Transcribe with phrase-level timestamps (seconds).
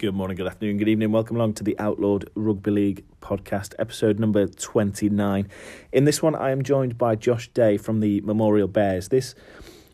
[0.00, 1.12] Good morning, good afternoon, good evening.
[1.12, 5.46] Welcome along to the Outlawed Rugby League podcast, episode number 29.
[5.92, 9.10] In this one, I am joined by Josh Day from the Memorial Bears.
[9.10, 9.34] This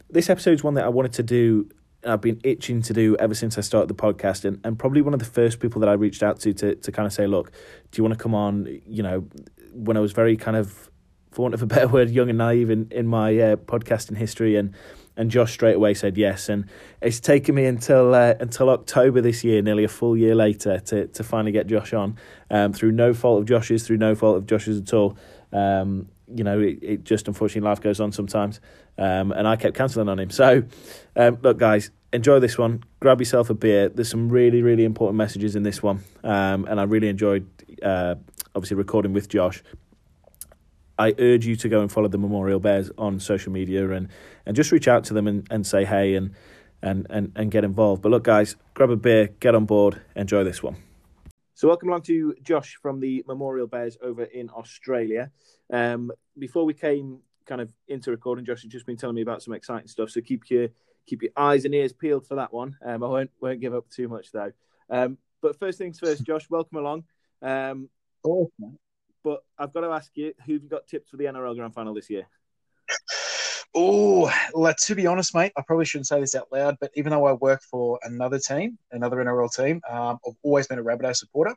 [0.09, 1.69] this episode is one that I wanted to do,
[2.05, 5.13] I've been itching to do ever since I started the podcast, and, and probably one
[5.13, 7.51] of the first people that I reached out to, to to kind of say, look,
[7.91, 8.81] do you want to come on?
[8.87, 9.27] You know,
[9.73, 10.89] when I was very kind of,
[11.33, 14.55] for want of a better word, young and naive in, in my uh, podcasting history
[14.55, 14.73] and
[15.17, 16.49] and Josh straight away said yes.
[16.49, 16.67] And
[17.01, 21.07] it's taken me until uh, until October this year, nearly a full year later, to
[21.09, 22.17] to finally get Josh on.
[22.51, 25.17] Um, through no fault of Josh's, through no fault of Josh's at all.
[25.53, 28.61] Um, you know, it, it, just unfortunately life goes on sometimes,
[28.99, 30.31] um, and I kept cancelling on him.
[30.31, 30.65] So,
[31.15, 32.83] um, look, guys, enjoy this one.
[33.01, 33.89] Grab yourself a beer.
[33.89, 37.49] There's some really, really important messages in this one, um, and I really enjoyed
[37.83, 38.17] uh,
[38.55, 39.63] obviously recording with Josh.
[40.99, 44.09] I urge you to go and follow the Memorial Bears on social media and,
[44.47, 46.35] and just reach out to them and, and say hey and,
[46.83, 48.03] and, and, and get involved.
[48.03, 50.77] But look, guys, grab a beer, get on board, enjoy this one.
[51.55, 55.31] So, welcome along to Josh from the Memorial Bears over in Australia.
[55.73, 59.43] Um, before we came kind of into recording, Josh has just been telling me about
[59.43, 60.11] some exciting stuff.
[60.11, 60.69] So keep your
[61.07, 62.77] keep your eyes and ears peeled for that one.
[62.85, 64.53] Um, I won't won't give up too much though.
[64.91, 67.05] Um, but first things first, Josh, welcome along.
[67.41, 67.89] Um,
[68.25, 68.79] awesome.
[69.27, 71.93] But I've got to ask you, who've you got tips for the NRL Grand Final
[71.93, 72.29] this year?
[73.75, 74.33] Oh,
[74.87, 77.33] to be honest, mate, I probably shouldn't say this out loud, but even though I
[77.33, 81.57] work for another team, another NRL team, um, I've always been a Rabbitoh supporter.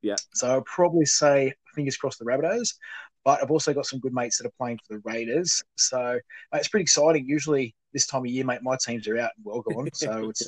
[0.00, 0.14] Yeah.
[0.32, 2.76] So I'll probably say fingers crossed the Rabbitohs,
[3.24, 5.64] but I've also got some good mates that are playing for the Raiders.
[5.76, 6.20] So
[6.52, 7.26] mate, it's pretty exciting.
[7.26, 9.88] Usually this time of year, mate, my teams are out and well gone.
[9.92, 10.46] So it's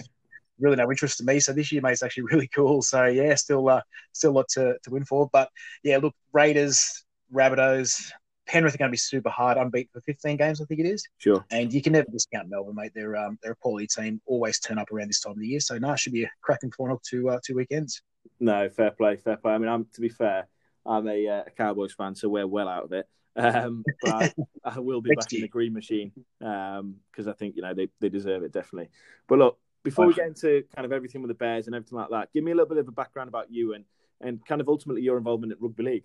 [0.61, 1.41] really no interest to me.
[1.41, 2.83] So this year, mate, is actually really cool.
[2.83, 5.29] So yeah, still uh, still a lot to, to win for.
[5.33, 5.51] But
[5.83, 8.11] yeah, look, Raiders, Rabbitohs,
[8.51, 11.07] Penrith are going to be super hard, unbeaten for 15 games, I think it is.
[11.19, 11.45] Sure.
[11.53, 12.91] And you can never discount Melbourne, mate.
[12.95, 14.21] They're um, they're a quality team.
[14.27, 15.61] Always turn up around this time of the year.
[15.61, 18.03] So no, nah, should be a cracking final two uh, two weekends.
[18.41, 19.53] No, fair play, fair play.
[19.53, 20.49] I mean, I'm to be fair,
[20.85, 23.07] I'm a, uh, a Cowboys fan, so we're well out of it.
[23.37, 27.55] Um, but I, I, will be back in the green machine because um, I think
[27.55, 28.91] you know they, they deserve it definitely.
[29.29, 32.11] But look, before we get into kind of everything with the Bears and everything like
[32.11, 33.85] that, give me a little bit of a background about you and
[34.21, 36.05] and kind of ultimately your involvement at rugby league.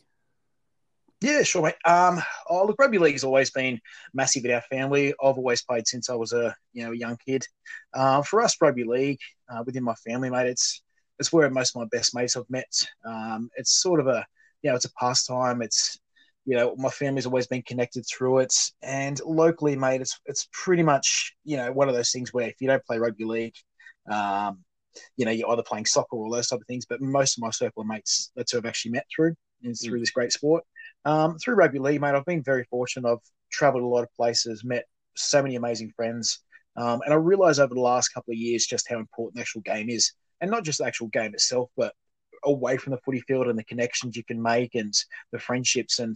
[1.22, 1.76] Yeah, sure, mate.
[1.86, 3.80] Um, oh, look, rugby league has always been
[4.14, 5.14] massive in our family.
[5.14, 7.46] I've always played since I was a you know a young kid.
[7.94, 9.20] Uh, for us, rugby league
[9.50, 10.82] uh, within my family, mate, it's
[11.20, 12.72] it's where most of my best mates I've met.
[13.06, 14.26] Um, it's sort of a
[14.62, 15.62] you know it's a pastime.
[15.62, 16.00] It's
[16.46, 20.84] you know my family's always been connected through it, and locally, mate, it's it's pretty
[20.84, 23.56] much you know one of those things where if you don't play rugby league,
[24.10, 24.64] um,
[25.18, 26.86] you know you're either playing soccer or those type of things.
[26.86, 29.98] But most of my circle of mates that's who I've actually met through is through
[29.98, 30.02] mm.
[30.02, 30.64] this great sport.
[31.04, 33.12] Um, through rugby league, mate, I've been very fortunate.
[33.12, 33.18] I've
[33.52, 34.86] travelled a lot of places, met
[35.16, 36.40] so many amazing friends,
[36.78, 39.62] um, and I realised over the last couple of years just how important the actual
[39.62, 40.12] game is,
[40.42, 41.94] and not just the actual game itself, but
[42.46, 44.94] away from the footy field and the connections you can make and
[45.32, 46.00] the friendships.
[46.00, 46.16] And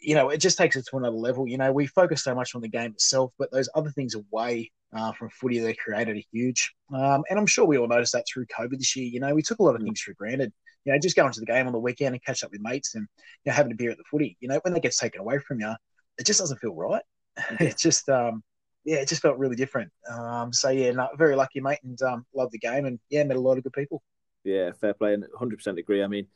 [0.00, 1.48] you know it just takes it to another level.
[1.48, 4.70] You know we focus so much on the game itself but those other things away
[4.96, 8.24] uh, from footy they created are huge um, and i'm sure we all noticed that
[8.32, 9.06] through covid this year.
[9.06, 10.52] You know we took a lot of things for granted.
[10.84, 12.94] You know just going to the game on the weekend and catch up with mates
[12.94, 13.08] and
[13.44, 14.36] you know having a beer at the footy.
[14.40, 15.74] You know when that gets taken away from you
[16.18, 17.02] it just doesn't feel right.
[17.60, 18.42] It just um
[18.84, 19.90] yeah, it just felt really different.
[20.08, 23.36] Um, so yeah, no, very lucky, mate, and um, love the game, and yeah, met
[23.36, 24.00] a lot of good people.
[24.46, 26.02] Yeah, fair play, and 100% agree.
[26.02, 26.26] I mean,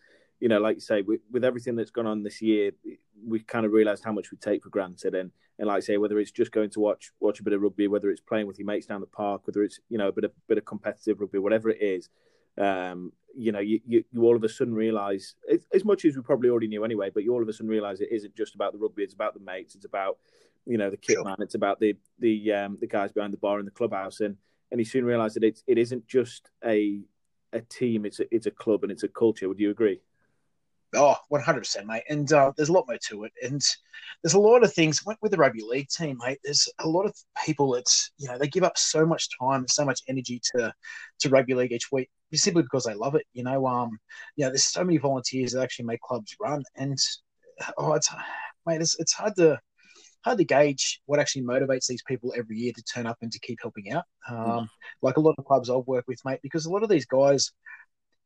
[0.41, 2.73] you know, like you say, with, with everything that's gone on this year,
[3.27, 5.15] we kind of realised how much we take for granted.
[5.15, 7.61] And and like I say, whether it's just going to watch watch a bit of
[7.61, 10.13] rugby, whether it's playing with your mates down the park, whether it's you know a
[10.13, 12.09] bit of bit of competitive rugby, whatever it is,
[12.59, 15.35] um, you know, you, you, you all of a sudden realise
[15.73, 18.01] as much as we probably already knew anyway, but you all of a sudden realise
[18.01, 20.19] it isn't just about the rugby; it's about the mates, it's about
[20.67, 21.25] you know the kit sure.
[21.25, 24.37] man, it's about the the um, the guys behind the bar in the clubhouse, and
[24.71, 27.01] and you soon realise that it's it isn't just a
[27.53, 28.07] a team.
[28.07, 29.49] It's a it's a club and it's a culture.
[29.49, 30.01] Would you agree?
[30.95, 32.03] Oh, 100%, mate.
[32.09, 33.33] And uh, there's a lot more to it.
[33.43, 33.63] And
[34.23, 36.41] there's a lot of things with the rugby league team, mate.
[36.43, 37.15] There's a lot of
[37.47, 37.87] people that,
[38.19, 40.73] you know, they give up so much time and so much energy to,
[41.21, 43.25] to rugby league each week simply because they love it.
[43.35, 43.99] You know, um,
[44.35, 46.65] you know, there's so many volunteers that actually make clubs run.
[46.75, 46.99] And,
[47.79, 48.09] oh, it's,
[48.67, 49.61] mate, it's, it's hard to,
[50.25, 53.39] hard to gauge what actually motivates these people every year to turn up and to
[53.41, 54.05] keep helping out.
[54.29, 54.69] Um, mm.
[55.03, 57.53] Like a lot of clubs I've worked with, mate, because a lot of these guys,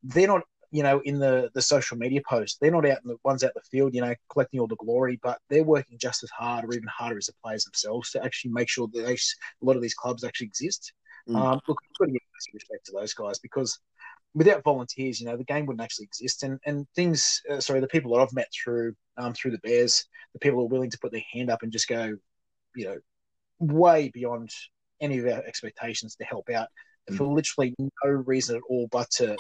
[0.03, 2.59] they're not, you know, in the the social media posts.
[2.61, 4.77] They're not out in the ones out in the field, you know, collecting all the
[4.77, 8.25] glory, but they're working just as hard or even harder as the players themselves to
[8.25, 10.93] actually make sure that they, a lot of these clubs actually exist.
[11.29, 11.37] Mm.
[11.37, 12.21] Um, look, I've got to give
[12.53, 13.79] respect to those guys because
[14.35, 16.43] without volunteers, you know, the game wouldn't actually exist.
[16.43, 20.05] And and things, uh, sorry, the people that I've met through um, through the Bears,
[20.33, 22.17] the people who are willing to put their hand up and just go,
[22.75, 22.97] you know,
[23.59, 24.51] way beyond
[25.01, 26.69] any of our expectations to help out
[27.11, 27.17] mm.
[27.17, 29.37] for literally no reason at all, but to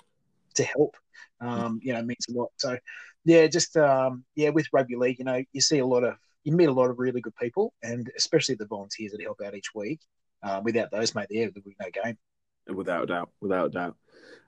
[0.54, 0.96] to help.
[1.40, 2.50] Um, you know, means a lot.
[2.56, 2.78] So,
[3.24, 6.14] yeah, just um, yeah, with rugby league, you know, you see a lot of
[6.44, 9.54] you meet a lot of really good people, and especially the volunteers that help out
[9.54, 10.00] each week.
[10.42, 12.18] Uh, without those, mate, there would be no game.
[12.68, 13.96] Without a doubt, without a doubt.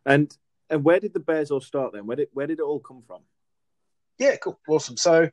[0.04, 0.34] And
[0.70, 2.06] and where did the Bears all start then?
[2.06, 3.20] Where did where did it all come from?
[4.18, 4.96] Yeah, cool, awesome.
[4.96, 5.28] So,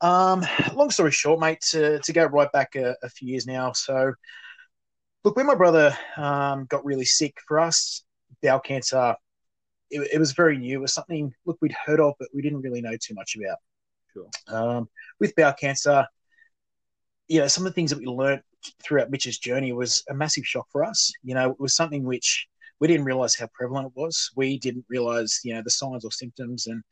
[0.00, 0.44] um,
[0.74, 3.72] long story short, mate, to, to go right back a, a few years now.
[3.72, 4.12] So,
[5.24, 8.04] look, when my brother um, got really sick for us,
[8.42, 9.14] bowel cancer,
[9.90, 10.78] it, it, was very new.
[10.78, 13.58] It was something, look, we'd heard of, but we didn't really know too much about.
[14.12, 14.28] Sure.
[14.48, 14.88] Um,
[15.18, 16.06] with bowel cancer,
[17.28, 18.42] you know, some of the things that we learned
[18.82, 21.12] throughout Mitch's journey was a massive shock for us.
[21.22, 22.46] You know, it was something which
[22.80, 24.30] we didn't realize how prevalent it was.
[24.36, 26.82] We didn't realize, you know, the signs or symptoms, and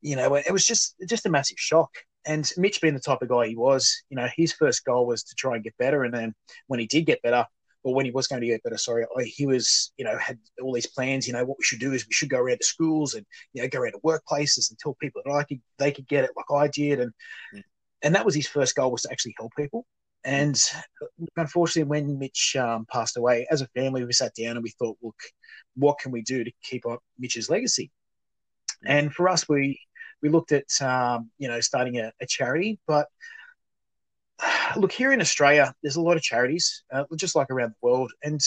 [0.00, 1.90] you know, it was just just a massive shock.
[2.26, 5.22] And Mitch, being the type of guy he was, you know, his first goal was
[5.24, 6.04] to try and get better.
[6.04, 6.34] And then
[6.66, 7.46] when he did get better,
[7.86, 10.72] or when he was going to get better, sorry, he was, you know, had all
[10.72, 11.26] these plans.
[11.26, 13.62] You know, what we should do is we should go around to schools and you
[13.62, 16.32] know go around to workplaces and tell people that I could they could get it
[16.36, 17.12] like I did, and
[17.54, 17.62] mm.
[18.02, 19.86] and that was his first goal was to actually help people.
[20.26, 20.60] And
[21.36, 24.98] unfortunately, when Mitch um, passed away, as a family, we sat down and we thought,
[25.00, 25.14] look,
[25.76, 27.92] what can we do to keep up Mitch's legacy?
[28.84, 29.80] And for us, we
[30.22, 33.06] we looked at um, you know starting a, a, charity, but
[34.76, 38.10] look here in Australia, there's a lot of charities, uh, just like around the world,
[38.24, 38.40] and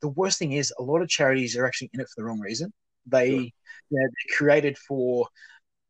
[0.00, 2.40] the worst thing is a lot of charities are actually in it for the wrong
[2.40, 2.72] reason.
[3.06, 3.38] They sure.
[3.38, 3.50] you
[3.92, 5.28] know, they're created for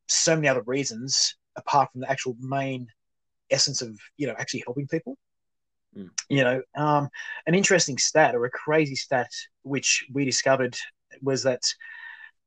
[0.09, 2.87] so many other reasons apart from the actual main
[3.53, 5.17] essence of you know actually helping people.
[5.97, 6.11] Mm.
[6.29, 7.09] You know, um,
[7.47, 9.31] an interesting stat or a crazy stat
[9.63, 10.77] which we discovered
[11.21, 11.63] was that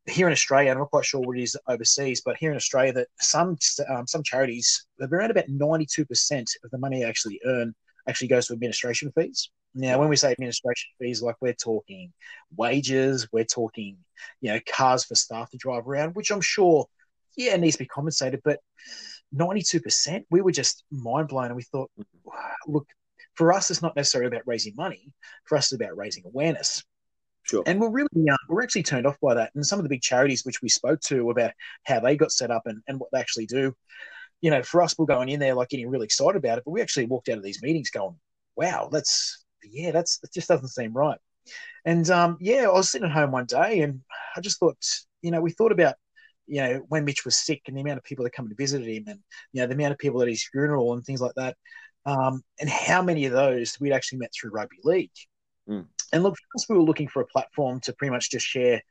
[0.07, 2.94] here in Australia, I'm not quite sure what it is overseas, but here in Australia,
[2.94, 3.57] that some
[3.90, 7.74] um, some charities, around about 92% of the money they actually earn
[8.07, 9.50] actually goes to administration fees.
[9.74, 12.13] Now, when we say administration fees, like we're talking
[12.56, 13.98] wages, we're talking,
[14.42, 16.86] you know, cars for staff to drive around, which I'm sure,
[17.36, 18.42] yeah, needs to be compensated.
[18.44, 18.60] But
[19.35, 21.47] 92%, we were just mind blown.
[21.47, 21.91] And we thought,
[22.67, 22.87] look,
[23.35, 25.11] for us, it's not necessarily about raising money.
[25.45, 26.83] For us, it's about raising awareness.
[27.43, 27.63] Sure.
[27.67, 29.51] And we're really uh, we're actually turned off by that.
[29.53, 31.51] And some of the big charities which we spoke to about
[31.83, 33.75] how they got set up and, and what they actually do,
[34.41, 36.71] you know, for us, we're going in there like getting really excited about it, but
[36.71, 38.15] we actually walked out of these meetings going,
[38.55, 41.19] "Wow, that's yeah, that's it just doesn't seem right."
[41.85, 44.01] And um, yeah, I was sitting at home one day and
[44.35, 44.77] I just thought,
[45.21, 45.95] you know, we thought about
[46.47, 48.83] you know when Mitch was sick and the amount of people that come to visit
[48.83, 49.19] him and
[49.53, 51.56] you know the amount of people at his funeral and things like that,
[52.06, 55.12] um, and how many of those we'd actually met through rugby league.
[55.69, 55.86] Mm.
[56.13, 58.81] And look, first we were looking for a platform to pretty much just share,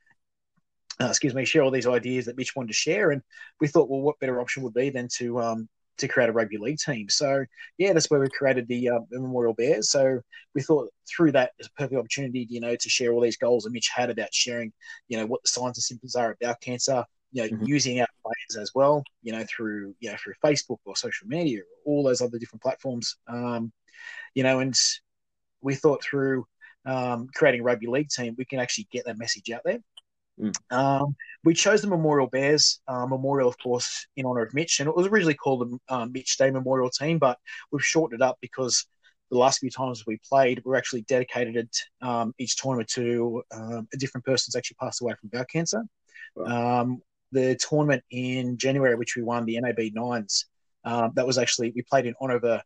[1.01, 3.11] uh, excuse me, share all these ideas that Mitch wanted to share.
[3.12, 3.23] And
[3.61, 5.69] we thought, well, what better option would be than to um,
[5.99, 7.09] to create a rugby league team?
[7.09, 7.45] So
[7.79, 9.91] yeah, that's where we created the, uh, the Memorial Bears.
[9.91, 10.21] So
[10.55, 13.65] we thought through that as a perfect opportunity, you know, to share all these goals
[13.65, 14.73] that Mitch had about sharing,
[15.09, 17.05] you know, what the signs and symptoms are about cancer.
[17.35, 17.65] You know, mm-hmm.
[17.67, 21.61] using our players as well, you know, through you know through Facebook or social media,
[21.85, 23.17] or all those other different platforms.
[23.29, 23.73] Um,
[24.35, 24.75] you know, and
[25.61, 26.47] we thought through
[26.87, 29.81] um, creating a rugby league team, we can actually get that message out there.
[30.41, 30.55] Mm.
[30.71, 34.89] Um, we chose the Memorial Bears uh, Memorial, of course, in honor of Mitch, and
[34.89, 37.39] it was originally called the um, Mitch Day Memorial Team, but
[37.71, 38.87] we've shortened it up because
[39.31, 43.43] the last few times we played, we are actually dedicated it um, each tournament to
[43.53, 45.83] um, a different person's actually passed away from bowel cancer.
[46.37, 46.81] Wow.
[46.81, 50.46] Um, the tournament in January, which we won, the NAB Nines,
[50.84, 52.63] um, that was actually we played in honor of a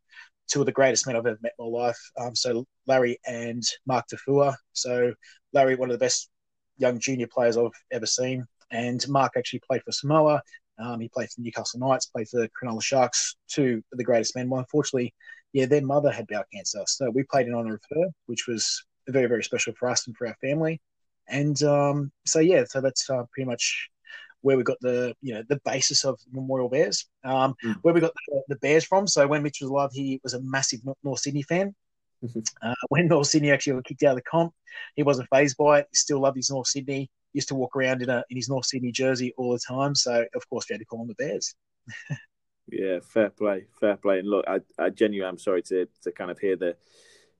[0.48, 1.98] two of the greatest men I've ever met in my life.
[2.18, 4.54] Um, so Larry and Mark Taufua.
[4.72, 5.12] So
[5.52, 6.30] Larry, one of the best
[6.78, 10.42] young junior players I've ever seen, and Mark actually played for Samoa.
[10.78, 14.36] Um, he played for Newcastle Knights, played for the Cronulla Sharks, two of the greatest
[14.36, 14.48] men.
[14.48, 15.12] Well, unfortunately,
[15.52, 18.84] yeah, their mother had bowel cancer, so we played in honor of her, which was
[19.08, 20.80] very, very special for us and for our family.
[21.28, 23.88] And um, so, yeah, so that's uh, pretty much
[24.42, 27.74] where we got the you know the basis of Memorial Bears, um, mm.
[27.82, 29.06] where we got the, the, Bears from.
[29.06, 31.74] So when Mitch was alive, he was a massive North Sydney fan.
[32.62, 34.52] uh, when North Sydney actually got kicked out of the comp,
[34.96, 35.88] he wasn't phased by it.
[35.90, 37.10] He still loved his North Sydney.
[37.32, 39.94] He used to walk around in a in his North Sydney jersey all the time.
[39.94, 41.54] So of course we had to call him the Bears.
[42.68, 44.18] yeah, fair play, fair play.
[44.18, 46.76] And look, I, I genuinely am sorry to to kind of hear the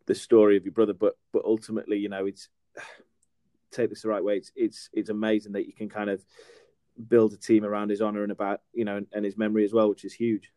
[0.07, 2.49] the story of your brother, but but ultimately, you know, it's
[3.71, 4.38] take this the right way.
[4.38, 6.25] It's it's it's amazing that you can kind of
[7.09, 9.88] build a team around his honor and about you know and his memory as well,
[9.88, 10.50] which is huge.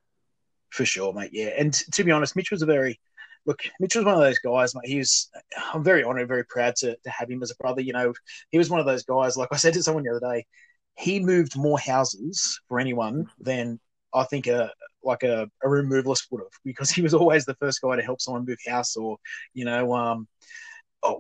[0.70, 1.32] For sure, mate.
[1.34, 3.00] Yeah, and to be honest, Mitch was a very
[3.46, 3.62] look.
[3.80, 4.86] Mitch was one of those guys, mate.
[4.86, 5.30] He was.
[5.74, 7.82] I'm very honored, very proud to to have him as a brother.
[7.82, 8.14] You know,
[8.50, 9.38] he was one of those guys.
[9.38, 10.46] Like I said to someone the other day,
[10.98, 13.80] he moved more houses for anyone than
[14.14, 14.72] I think a
[15.04, 18.22] like a, a removalist would have because he was always the first guy to help
[18.22, 19.18] someone move house or
[19.54, 20.28] you know um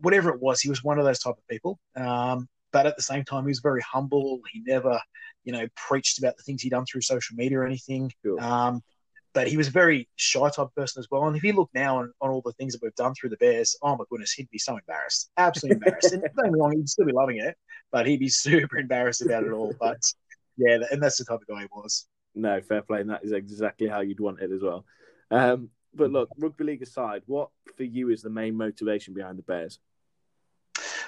[0.01, 0.61] whatever it was.
[0.61, 1.79] He was one of those type of people.
[1.95, 4.41] Um, but at the same time, he was very humble.
[4.51, 4.99] He never,
[5.43, 8.11] you know, preached about the things he'd done through social media or anything.
[8.23, 8.41] Sure.
[8.41, 8.81] Um,
[9.33, 11.25] but he was a very shy type person as well.
[11.25, 13.37] And if you look now on, on all the things that we've done through the
[13.37, 16.11] Bears, oh my goodness, he'd be so embarrassed, absolutely embarrassed.
[16.11, 17.55] and don't wrong, he'd still be loving it,
[17.91, 19.73] but he'd be super embarrassed about it all.
[19.79, 20.01] But
[20.57, 22.07] yeah, and that's the type of guy he was.
[22.35, 24.85] No, fair play, and that is exactly how you'd want it as well.
[25.29, 29.43] Um, but look, rugby league aside, what for you is the main motivation behind the
[29.43, 29.79] Bears?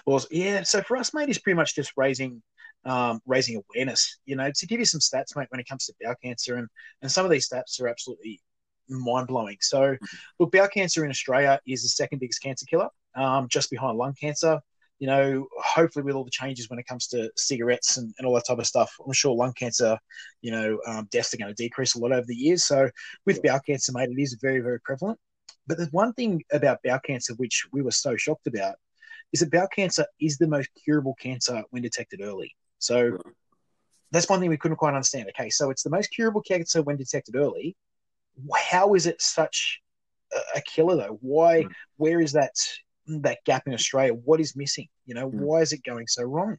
[0.06, 2.42] Well, yeah, so for us, mate, it's pretty much just raising
[2.86, 4.20] um, raising awareness.
[4.26, 6.68] You know, to give you some stats, mate, when it comes to bowel cancer, and
[7.02, 8.42] and some of these stats are absolutely
[8.90, 9.58] mind blowing.
[9.62, 9.96] So,
[10.40, 14.14] look, bowel cancer in Australia is the second biggest cancer killer, um, just behind lung
[14.20, 14.60] cancer.
[15.00, 18.36] You know, hopefully with all the changes when it comes to cigarettes and, and all
[18.36, 19.98] that type of stuff, I'm sure lung cancer,
[20.42, 22.66] you know, um, deaths are going to decrease a lot over the years.
[22.66, 22.90] So
[23.26, 25.20] with bowel cancer, mate, it is very, very prevalent.
[25.68, 28.76] But there's one thing about bowel cancer which we were so shocked about
[29.34, 32.56] is that bowel cancer is the most curable cancer when detected early.
[32.80, 33.18] So
[34.12, 35.28] that's one thing we couldn't quite understand.
[35.30, 37.76] Okay, so it's the most curable cancer when detected early.
[38.56, 39.82] How is it such
[40.56, 41.18] a killer though?
[41.22, 41.64] Why?
[41.64, 41.72] Mm.
[41.98, 42.54] Where is that
[43.08, 44.14] that gap in Australia?
[44.14, 44.88] What is missing?
[45.06, 45.40] You know, mm.
[45.40, 46.58] why is it going so wrong?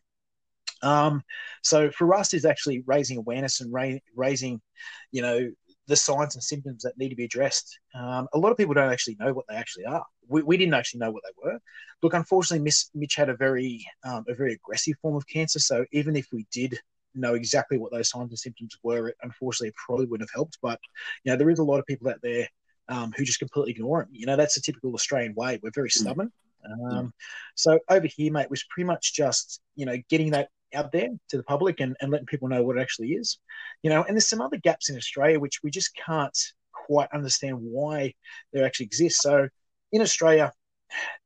[0.83, 1.23] Um,
[1.63, 4.61] so for us, is actually raising awareness and ra- raising,
[5.13, 5.51] you know,
[5.87, 7.79] the signs and symptoms that need to be addressed.
[7.95, 10.05] Um, a lot of people don't actually know what they actually are.
[10.29, 11.59] We, we didn't actually know what they were.
[12.03, 15.59] Look, unfortunately, Miss, Mitch had a very um, a very aggressive form of cancer.
[15.59, 16.79] So even if we did
[17.15, 20.59] know exactly what those signs and symptoms were, it, unfortunately, probably wouldn't have helped.
[20.63, 20.81] But
[21.25, 22.49] you know, there is a lot of people out there
[22.89, 24.11] um, who just completely ignore them.
[24.13, 25.59] You know, that's a typical Australian way.
[25.63, 25.93] We're very mm.
[25.93, 26.33] stubborn.
[26.91, 27.13] Um,
[27.55, 31.37] so over here, mate, was pretty much just you know getting that out there to
[31.37, 33.39] the public and, and letting people know what it actually is.
[33.83, 36.37] You know, and there's some other gaps in Australia which we just can't
[36.73, 38.15] quite understand why
[38.53, 39.23] they actually exist.
[39.23, 39.49] So
[39.95, 40.53] in Australia,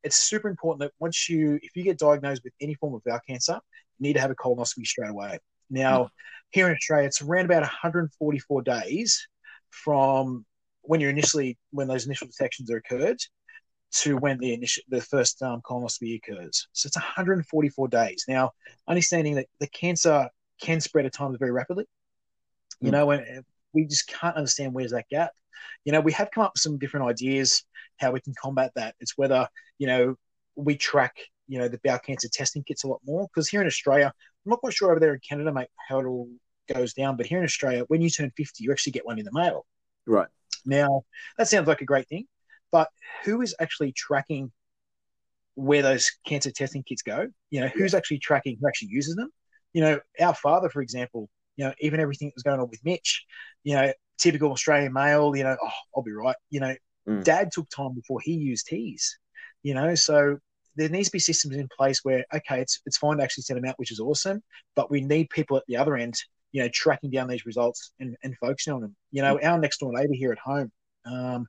[0.05, 3.19] it's super important that once you, if you get diagnosed with any form of bowel
[3.27, 3.59] cancer,
[3.99, 5.39] you need to have a colonoscopy straight away.
[5.71, 6.09] Now, mm.
[6.51, 9.27] here in Australia, it's around about 144 days
[9.71, 10.45] from
[10.83, 13.19] when you're initially when those initial detections are occurred
[13.91, 16.69] to when the initial the first um, colonoscopy occurs.
[16.73, 18.25] So it's 144 days.
[18.29, 18.53] Now,
[18.87, 20.29] understanding that the cancer
[20.61, 21.87] can spread at times very rapidly,
[22.81, 22.93] you mm.
[22.93, 25.31] know, and we just can't understand where's that gap.
[25.85, 27.65] You know, we have come up with some different ideas
[27.99, 28.95] how we can combat that.
[29.01, 30.17] It's whether you know
[30.57, 33.67] we track you know the bowel cancer testing kits a lot more because here in
[33.67, 34.13] Australia,
[34.47, 36.29] I'm not quite sure over there in Canada, mate, how it all
[36.73, 37.17] goes down.
[37.17, 39.67] But here in Australia, when you turn 50, you actually get one in the mail.
[40.07, 40.29] Right.
[40.65, 41.05] Now,
[41.37, 42.27] that sounds like a great thing.
[42.71, 42.89] But
[43.25, 44.53] who is actually tracking
[45.55, 47.29] where those cancer testing kits go?
[47.51, 49.31] You know, who's actually tracking who actually uses them?
[49.73, 52.81] You know, our father, for example, you know, even everything that was going on with
[52.85, 53.25] Mitch,
[53.65, 56.37] you know, typical Australian male, you know, oh, I'll be right.
[56.51, 56.75] You know,
[57.09, 57.25] mm.
[57.25, 59.17] dad took time before he used his,
[59.63, 60.39] you know, so
[60.77, 63.57] there needs to be systems in place where, okay, it's, it's fine to actually send
[63.57, 64.43] them out, which is awesome,
[64.77, 66.15] but we need people at the other end,
[66.53, 68.95] you know, tracking down these results and, and focusing on them.
[69.11, 70.71] You know, our next door neighbor here at home,
[71.05, 71.47] um,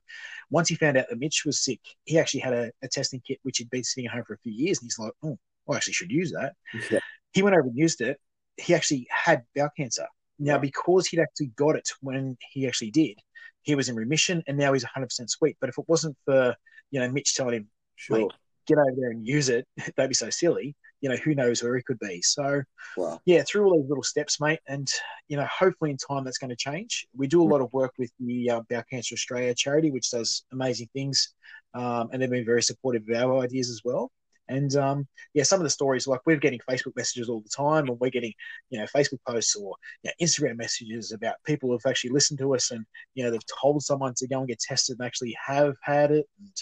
[0.50, 3.38] once he found out that Mitch was sick, he actually had a, a, testing kit
[3.42, 5.38] which he'd been sitting at home for a few years, and he's like, "Oh,
[5.68, 6.54] I actually should use that."
[6.90, 7.00] Yeah.
[7.32, 8.18] He went over and used it.
[8.56, 10.06] He actually had bowel cancer.
[10.38, 13.18] Now, because he'd actually got it when he actually did,
[13.62, 15.56] he was in remission, and now he's 100% sweet.
[15.60, 16.54] But if it wasn't for
[16.90, 18.30] you know Mitch telling him, sure.
[18.66, 21.76] get over there and use it, don't be so silly, you know, who knows where
[21.76, 22.20] he could be.
[22.22, 22.62] So,
[22.96, 23.20] wow.
[23.24, 24.88] yeah, through all these little steps, mate, and
[25.28, 27.06] you know, hopefully in time that's going to change.
[27.16, 30.44] We do a lot of work with the uh, Bowel Cancer Australia charity, which does
[30.52, 31.34] amazing things,
[31.74, 34.10] um, and they've been very supportive of our ideas as well.
[34.50, 37.88] And um, yeah, some of the stories like we're getting Facebook messages all the time,
[37.88, 38.32] and we're getting
[38.70, 42.54] you know Facebook posts or you know, Instagram messages about people who've actually listened to
[42.54, 45.74] us and you know they've told someone to go and get tested and actually have
[45.82, 46.52] had it, and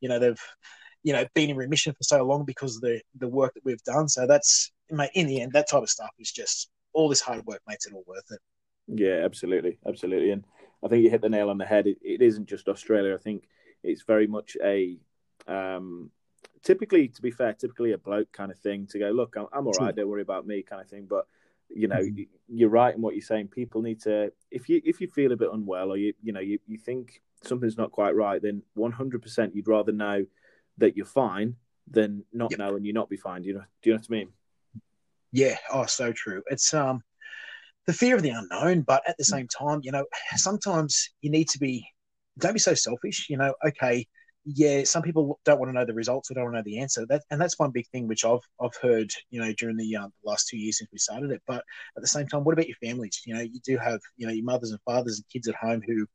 [0.00, 0.42] you know they've
[1.04, 3.82] you know been in remission for so long because of the the work that we've
[3.84, 4.08] done.
[4.08, 7.46] So that's mate, in the end, that type of stuff is just all this hard
[7.46, 8.40] work makes it all worth it.
[8.88, 10.44] Yeah, absolutely, absolutely, and
[10.84, 11.86] I think you hit the nail on the head.
[11.86, 13.14] it, it isn't just Australia.
[13.14, 13.44] I think
[13.84, 14.98] it's very much a
[15.46, 16.10] um,
[16.66, 19.10] typically, to be fair, typically a bloke kind of thing to go.
[19.10, 19.94] Look, I'm, I'm all right.
[19.94, 21.06] Don't worry about me, kind of thing.
[21.08, 21.26] But
[21.70, 22.22] you know, mm-hmm.
[22.48, 23.48] you're right in what you're saying.
[23.48, 26.40] People need to, if you if you feel a bit unwell or you you know
[26.40, 30.26] you, you think something's not quite right, then 100% you'd rather know
[30.78, 31.54] that you're fine
[31.88, 32.58] than not yep.
[32.58, 33.42] know and you not be fine.
[33.42, 33.64] Do you know?
[33.82, 34.28] Do you know what I mean?
[35.30, 35.56] Yeah.
[35.72, 36.42] Oh, so true.
[36.50, 37.02] It's um
[37.86, 39.30] the fear of the unknown, but at the mm.
[39.30, 40.04] same time, you know,
[40.34, 41.86] sometimes you need to be.
[42.38, 43.30] Don't be so selfish.
[43.30, 44.06] You know, okay,
[44.48, 46.78] yeah, some people don't want to know the results or don't want to know the
[46.78, 47.04] answer.
[47.06, 50.12] That and that's one big thing which I've I've heard, you know, during the um,
[50.24, 51.42] last two years since we started it.
[51.48, 51.64] But
[51.96, 53.20] at the same time, what about your families?
[53.26, 55.82] You know, you do have you know your mothers and fathers and kids at home
[55.84, 56.06] who,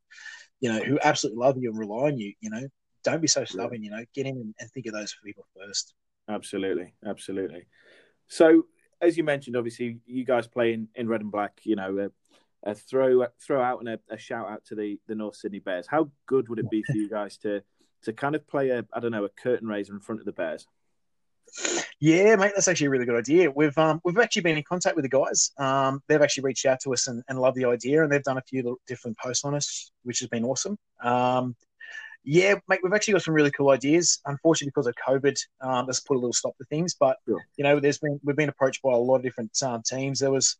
[0.60, 2.32] you know, who absolutely love you and rely on you.
[2.40, 2.66] You know,
[3.04, 3.82] don't be so stubborn.
[3.82, 5.92] You know, get in and, and think of those people first.
[6.26, 7.66] Absolutely, absolutely.
[8.28, 8.64] So
[9.02, 11.60] as you mentioned, obviously you guys play in, in red and black.
[11.64, 12.08] You know,
[12.64, 15.58] a, a throw throw out and a, a, shout out to the the North Sydney
[15.58, 15.86] Bears.
[15.86, 17.62] How good would it be for you guys to
[18.04, 20.32] to kind of play a I don't know a curtain raiser in front of the
[20.32, 20.66] Bears?
[22.00, 23.50] Yeah, mate, that's actually a really good idea.
[23.50, 25.52] We've um, we've actually been in contact with the guys.
[25.58, 28.38] Um, they've actually reached out to us and, and love the idea, and they've done
[28.38, 30.76] a few different posts on us, which has been awesome.
[31.02, 31.54] Um,
[32.24, 34.20] yeah, mate, we've actually got some really cool ideas.
[34.26, 36.94] Unfortunately, because of COVID, um, that's put a little stop to things.
[36.98, 37.44] But sure.
[37.56, 40.20] you know, there's been we've been approached by a lot of different um, teams.
[40.20, 40.56] There was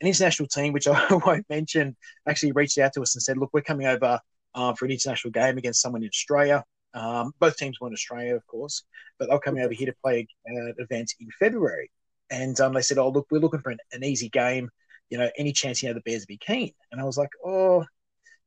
[0.00, 1.96] an international team, which I won't mention,
[2.26, 4.20] actually reached out to us and said, "Look, we're coming over
[4.54, 6.64] um, for an international game against someone in Australia.
[6.94, 8.84] Um, both teams were in Australia, of course,
[9.18, 11.90] but they're coming over here to play an event in February.
[12.30, 14.70] And um, they said, "Oh, look, we're looking for an, an, easy game.
[15.10, 17.30] You know, any chance you know the Bears would be keen?" And I was like,
[17.44, 17.84] "Oh,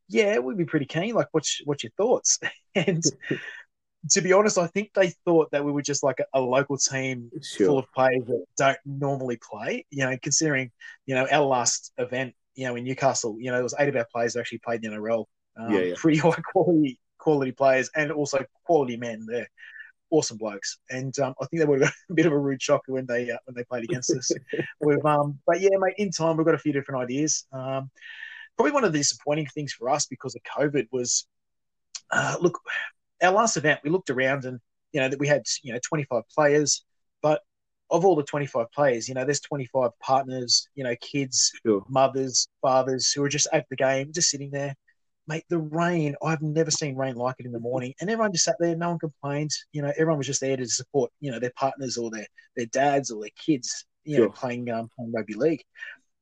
[0.07, 1.13] yeah, we'd be pretty keen.
[1.13, 2.39] Like, what's what's your thoughts?"
[2.75, 3.03] and
[4.11, 6.77] to be honest, I think they thought that we were just like a, a local
[6.77, 7.67] team sure.
[7.67, 9.85] full of players that don't normally play.
[9.91, 10.71] You know, considering
[11.05, 13.95] you know our last event, you know, in Newcastle, you know, there was eight of
[13.95, 15.25] our players that actually played in the NRL.
[15.57, 15.93] Um, yeah, yeah.
[15.95, 19.25] Pretty high quality quality players and also quality men.
[19.27, 19.49] They're
[20.11, 23.07] awesome blokes, and um, I think they were a bit of a rude shocker when
[23.07, 24.31] they uh, when they played against us.
[24.79, 27.45] With, um, but yeah, mate, in time we've got a few different ideas.
[27.51, 27.89] Um,
[28.55, 31.27] probably one of the disappointing things for us because of COVID was,
[32.11, 32.59] uh, look,
[33.21, 34.59] our last event we looked around and
[34.93, 36.85] you know that we had you know 25 players,
[37.23, 37.41] but
[37.91, 41.83] of all the 25 players, you know, there's 25 partners, you know, kids, sure.
[41.87, 44.75] mothers, fathers who are just at the game, just sitting there
[45.27, 47.93] mate, the rain, I've never seen rain like it in the morning.
[47.99, 49.51] And everyone just sat there, no one complained.
[49.71, 52.67] You know, everyone was just there to support, you know, their partners or their, their
[52.67, 54.25] dads or their kids, you sure.
[54.25, 55.63] know, playing, um, playing rugby league.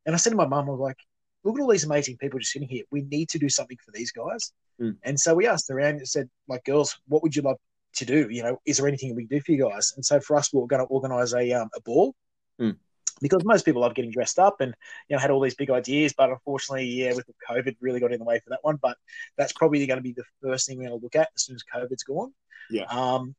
[0.06, 0.98] And I said to my mum, I was like,
[1.44, 2.84] look at all these amazing people just sitting here.
[2.92, 4.52] We need to do something for these guys.
[4.82, 4.98] Mm.
[5.04, 7.58] And so we asked around and said, like, girls, what would you love
[7.96, 8.28] to do?
[8.30, 9.94] You know, is there anything we can do for you guys?
[9.96, 12.16] And so for us, we are going to organise a, um, a ball.
[12.60, 12.78] Mm
[13.24, 14.76] because most people love getting dressed up and
[15.08, 18.12] you know had all these big ideas, but unfortunately, yeah, with the COVID, really got
[18.12, 18.78] in the way for that one.
[18.82, 18.98] But
[19.38, 21.56] that's probably going to be the first thing we're going to look at as soon
[21.56, 22.34] as COVID's gone.
[22.70, 23.34] Yeah, um,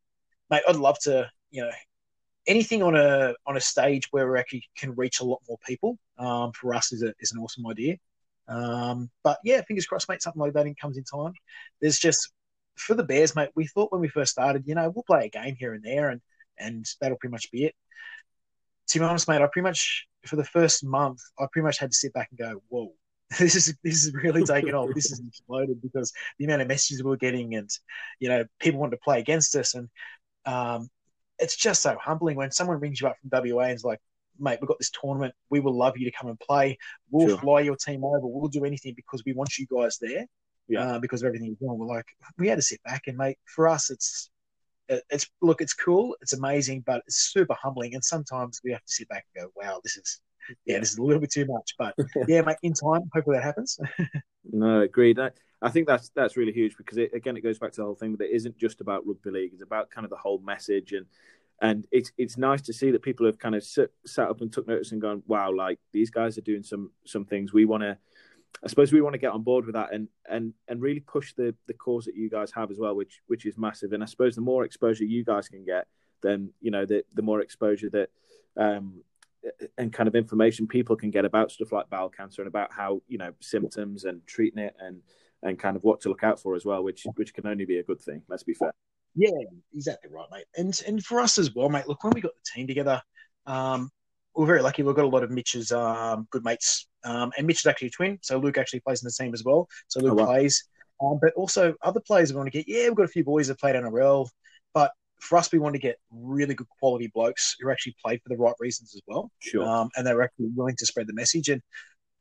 [0.49, 1.71] mate, I'd love to, you know,
[2.47, 5.97] anything on a on a stage where we actually can reach a lot more people.
[6.17, 7.97] Um, for us is a is an awesome idea.
[8.47, 10.21] Um, but yeah, fingers crossed, mate.
[10.21, 11.33] Something like that comes in time.
[11.79, 12.31] There's just
[12.75, 13.49] for the Bears, mate.
[13.55, 16.09] We thought when we first started, you know, we'll play a game here and there,
[16.09, 16.21] and
[16.57, 17.75] and that'll pretty much be it
[18.87, 21.91] to be honest, mate, I pretty much for the first month, I pretty much had
[21.91, 22.93] to sit back and go, "Whoa,
[23.39, 24.89] this is this is really taking off.
[24.93, 27.69] This is exploded because the amount of messages we are getting, and
[28.19, 29.89] you know, people want to play against us, and
[30.45, 30.89] um,
[31.39, 33.99] it's just so humbling when someone rings you up from WA and is like,
[34.39, 35.33] "Mate, we've got this tournament.
[35.49, 36.77] We will love you to come and play.
[37.09, 37.37] We'll sure.
[37.37, 38.27] fly your team over.
[38.27, 40.25] We'll do anything because we want you guys there."
[40.67, 40.95] Yeah.
[40.95, 42.07] Uh, because of everything you're doing, we're like,
[42.39, 44.31] we had to sit back and, mate, for us, it's
[44.87, 47.95] it's look, it's cool, it's amazing, but it's super humbling.
[47.95, 50.21] And sometimes we have to sit back and go, "Wow, this is
[50.65, 51.95] yeah, this is a little bit too much." But
[52.27, 53.79] yeah, mate, in time, hopefully that happens.
[54.51, 55.19] no, agreed.
[55.19, 57.85] I, I, think that's that's really huge because it, again, it goes back to the
[57.85, 60.39] whole thing that it isn't just about rugby league; it's about kind of the whole
[60.39, 61.05] message and.
[61.61, 64.51] And it's it's nice to see that people have kind of sit, sat up and
[64.51, 67.53] took notice and gone, wow, like these guys are doing some some things.
[67.53, 67.97] We want to
[68.63, 71.33] I suppose we want to get on board with that and and and really push
[71.33, 73.93] the the cause that you guys have as well, which which is massive.
[73.93, 75.87] And I suppose the more exposure you guys can get,
[76.21, 78.09] then you know the the more exposure that
[78.57, 79.03] um
[79.77, 83.01] and kind of information people can get about stuff like bowel cancer and about how
[83.07, 85.01] you know symptoms and treating it and
[85.43, 87.77] and kind of what to look out for as well, which which can only be
[87.77, 88.21] a good thing.
[88.27, 88.73] Let's be fair.
[89.15, 89.29] Yeah,
[89.73, 90.45] exactly right, mate.
[90.57, 91.87] And and for us as well, mate.
[91.87, 93.01] Look, when we got the team together,
[93.45, 93.91] um,
[94.35, 94.83] we're very lucky.
[94.83, 97.91] We've got a lot of Mitch's um, good mates, um, and Mitch is actually a
[97.91, 99.67] twin, so Luke actually plays in the team as well.
[99.87, 100.25] So Luke oh, wow.
[100.25, 100.67] plays,
[101.01, 102.67] um, but also other players we want to get.
[102.67, 104.27] Yeah, we've got a few boys that played NRL,
[104.73, 108.29] but for us, we want to get really good quality blokes who actually play for
[108.29, 109.31] the right reasons as well.
[109.39, 109.65] Sure.
[109.65, 111.49] Um, and they're actually willing to spread the message.
[111.49, 111.61] And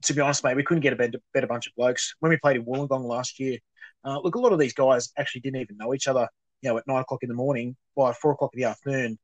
[0.03, 2.37] to be honest, mate, we couldn't get a better, better bunch of blokes when we
[2.37, 3.59] played in Wollongong last year.
[4.05, 6.29] Uh, look, a lot of these guys actually didn't even know each other.
[6.63, 9.19] You know, at nine o'clock in the morning, by four o'clock in the afternoon,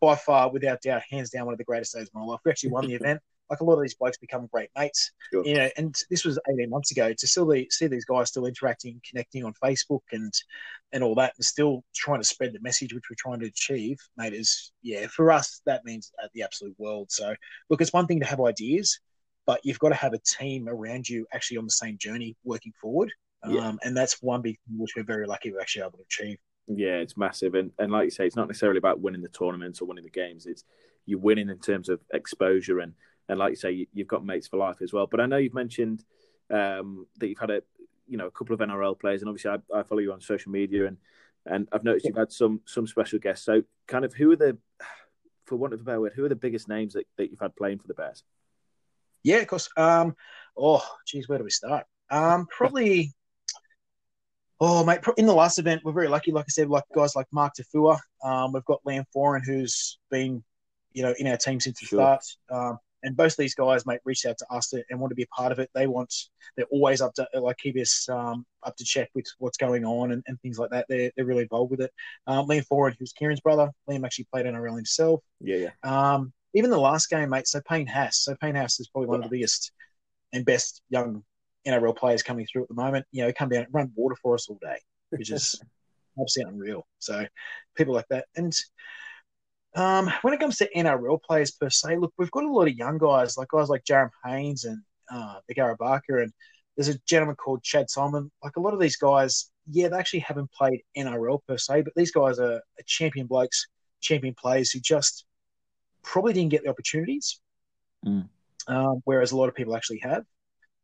[0.00, 2.40] by far, without doubt, hands down, one of the greatest days of my life.
[2.44, 3.20] We actually won the event.
[3.50, 5.44] Like a lot of these blokes become great mates, sure.
[5.44, 5.68] you know.
[5.76, 7.12] And this was 18 months ago.
[7.12, 10.32] To still see these guys still interacting, connecting on Facebook, and
[10.92, 13.98] and all that, and still trying to spread the message which we're trying to achieve,
[14.16, 17.12] mate, is yeah, for us that means the absolute world.
[17.12, 17.34] So
[17.68, 18.98] look, it's one thing to have ideas,
[19.46, 22.72] but you've got to have a team around you actually on the same journey, working
[22.80, 23.12] forward.
[23.46, 23.68] Yeah.
[23.68, 26.38] Um, and that's one big thing which we're very lucky we're actually able to achieve.
[26.66, 29.80] Yeah, it's massive, and and like you say, it's not necessarily about winning the tournaments
[29.80, 30.46] or winning the games.
[30.46, 30.64] It's
[31.06, 32.94] you're winning in terms of exposure, and
[33.28, 35.06] and like you say, you, have got mates for life as well.
[35.06, 36.04] But I know you've mentioned
[36.50, 37.62] um, that you've had a
[38.06, 40.52] you know a couple of NRL players, and obviously I, I follow you on social
[40.52, 40.96] media, and
[41.46, 43.44] and I've noticed you've had some some special guests.
[43.44, 44.58] So, kind of, who are the
[45.44, 47.54] for want of a better word, who are the biggest names that, that you've had
[47.56, 48.24] playing for the Bears?
[49.22, 49.68] Yeah, of course.
[49.76, 50.16] Um,
[50.56, 51.86] oh, geez, where do we start?
[52.10, 53.12] Um, probably.
[54.60, 56.32] Oh, mate, in the last event, we're very lucky.
[56.32, 57.98] Like I said, like guys like Mark Taufua.
[58.22, 60.42] Um, we've got Liam Foran, who's been,
[60.92, 61.98] you know, in our team since the sure.
[61.98, 62.24] start.
[62.50, 65.36] Um, and both these guys, mate, reached out to us and want to be a
[65.36, 65.68] part of it.
[65.74, 66.14] They want,
[66.56, 70.12] they're always up to, like, keep us um, up to check with what's going on
[70.12, 70.86] and, and things like that.
[70.88, 71.92] They're, they're really involved with it.
[72.26, 75.20] Um, Liam Foran, who's Kieran's brother, Liam actually played NRL himself.
[75.40, 76.14] Yeah, yeah.
[76.14, 77.46] Um, even the last game, mate.
[77.48, 78.20] So Payne Haas.
[78.20, 79.72] So Payne Haas is probably one of the biggest
[80.32, 81.24] and best young
[81.66, 83.06] NRL players coming through at the moment.
[83.12, 84.78] You know, come down and run water for us all day,
[85.10, 85.60] which is
[86.20, 86.86] absolutely unreal.
[86.98, 87.26] So
[87.76, 88.26] people like that.
[88.36, 88.54] And
[89.76, 92.74] um, when it comes to NRL players per se, look, we've got a lot of
[92.74, 96.32] young guys, like guys like Jarom Haynes and uh, Bagara Barker, and
[96.76, 98.30] there's a gentleman called Chad Simon.
[98.42, 101.92] Like a lot of these guys, yeah, they actually haven't played NRL per se, but
[101.96, 103.66] these guys are, are champion blokes,
[104.00, 105.24] champion players who just
[106.02, 107.40] probably didn't get the opportunities,
[108.06, 108.28] mm.
[108.68, 110.24] um, whereas a lot of people actually have.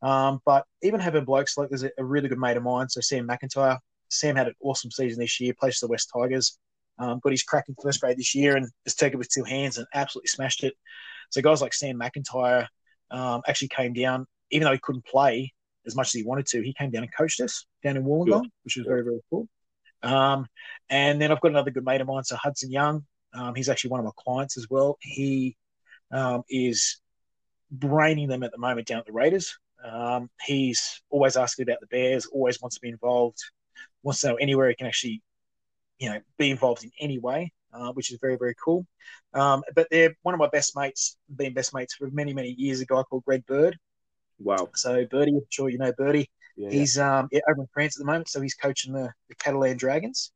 [0.02, 3.00] Um, but even having blokes like there's a, a, really good mate of mine, so
[3.00, 3.78] Sam McIntyre.
[4.08, 6.58] Sam had an awesome season this year, plays for the West Tigers.
[6.98, 9.78] Um, got his cracking first grade this year and just took it with two hands
[9.78, 10.74] and absolutely smashed it.
[11.30, 12.66] So guys like Sam McIntyre
[13.10, 15.52] um, actually came down, even though he couldn't play
[15.86, 16.62] as much as he wanted to.
[16.62, 19.48] He came down and coached us down in Wollongong, which was very very cool.
[20.02, 20.46] Um,
[20.88, 23.04] and then I've got another good mate of mine, so Hudson Young.
[23.32, 24.98] Um, he's actually one of my clients as well.
[25.00, 25.56] He
[26.10, 27.00] um, is
[27.70, 29.56] braining them at the moment down at the Raiders.
[29.84, 33.38] Um, he's always asking about the Bears, always wants to be involved,
[34.02, 35.22] wants to know anywhere he can actually
[36.00, 38.86] you know, be involved in any way, uh, which is very, very cool.
[39.34, 42.80] Um, but they're one of my best mates, been best mates for many, many years,
[42.80, 43.78] a guy called Greg Bird.
[44.38, 44.70] Wow.
[44.74, 46.28] So Birdie, I'm sure you know Birdie.
[46.56, 49.34] Yeah, he's um, yeah, over in France at the moment, so he's coaching the, the
[49.36, 50.32] Catalan Dragons.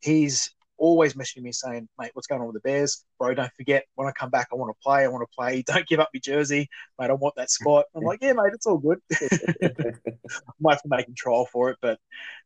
[0.00, 3.04] He's always messaging me saying, mate, what's going on with the Bears?
[3.18, 5.04] Bro, don't forget, when I come back, I want to play.
[5.04, 5.62] I want to play.
[5.66, 6.68] Don't give up your jersey.
[6.98, 7.86] Mate, I want that spot.
[7.94, 8.98] I'm like, yeah, mate, it's all good.
[9.12, 9.28] I
[10.60, 11.78] might have to make a trial for it.
[11.82, 11.98] But,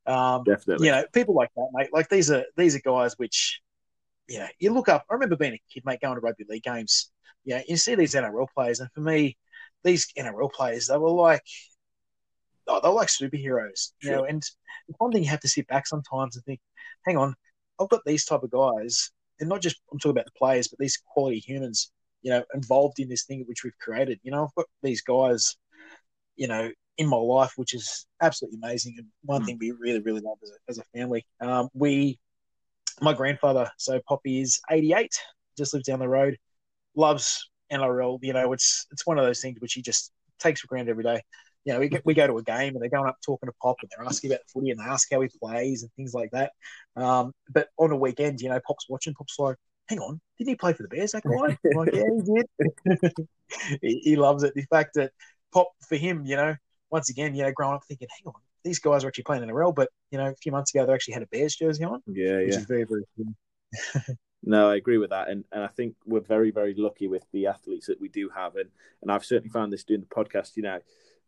[0.07, 0.87] um, Definitely.
[0.87, 3.61] you know, people like that, mate, like these are, these are guys which,
[4.29, 5.05] you know, you look up.
[5.11, 7.11] I remember being a kid, mate, going to rugby league games.
[7.45, 8.81] Yeah, you, know, you see these NRL players.
[8.81, 9.37] And for me,
[9.85, 11.43] these NRL players, they were like,
[12.69, 14.17] oh, they're like superheroes, you sure.
[14.19, 14.25] know.
[14.25, 14.43] And
[14.99, 16.61] one thing you have to sit back sometimes and think,
[17.05, 17.35] hang on,
[17.83, 20.79] I've got these type of guys, and not just I'm talking about the players, but
[20.79, 21.91] these quality humans,
[22.23, 24.21] you know, involved in this thing which we've created.
[24.23, 25.57] You know, I've got these guys,
[26.37, 29.47] you know, in my life, which is absolutely amazing, and one mm.
[29.47, 31.27] thing we really, really love as a, as a family.
[31.41, 32.19] Um, we,
[33.01, 35.11] my grandfather, so Poppy is 88,
[35.57, 36.37] just lives down the road,
[36.95, 38.19] loves NRL.
[38.23, 41.05] You know, it's it's one of those things which he just takes for granted every
[41.05, 41.23] day
[41.65, 43.55] you know, we, get, we go to a game and they're going up talking to
[43.63, 46.15] Pop and they're asking about the footy and they ask how he plays and things
[46.15, 46.53] like that.
[46.97, 49.57] Um, but on a weekend, you know, Pop's watching, Pop's like,
[49.89, 51.59] hang on, didn't he play for the Bears, that guy?
[51.77, 53.29] Like, yeah, he did.
[53.83, 54.55] he, he, loves it.
[54.55, 55.13] The fact that
[55.53, 56.57] Pop, for him, you know,
[56.91, 59.49] once again, you know, growing up thinking, hang on, these guys are actually playing in
[59.49, 61.85] the NRL, but, you know, a few months ago, they actually had a Bears jersey
[61.85, 62.03] on.
[62.07, 62.59] Yeah, which yeah.
[62.59, 63.35] is very, very cool.
[64.45, 67.47] No, I agree with that, and and I think we're very very lucky with the
[67.47, 68.71] athletes that we do have, and
[69.01, 70.57] and I've certainly found this doing the podcast.
[70.57, 70.81] You know,